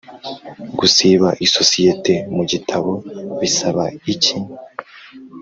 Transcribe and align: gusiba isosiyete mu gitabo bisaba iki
gusiba 0.79 1.29
isosiyete 1.45 2.13
mu 2.35 2.43
gitabo 2.51 2.91
bisaba 3.41 3.83
iki 4.13 4.35